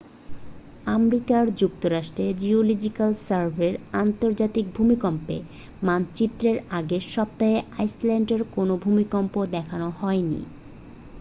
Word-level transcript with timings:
America 0.87 1.37
যুক্তরাষ্ট্রের 1.59 2.31
geological 2.37 3.11
সার্ভের 3.25 3.73
আন্তর্জাতিক 3.95 4.65
ভূমিকম্পের 4.75 5.41
মানচিত্রে 5.81 6.49
এর 6.51 6.67
আগের 6.71 7.03
সপ্তাহে 7.11 7.57
আইসল্যান্ডে 7.77 8.35
কোনও 8.55 8.75
ভূমিকম্প 8.83 9.33
দেখানো 9.55 9.87
হয়নি 9.99 10.41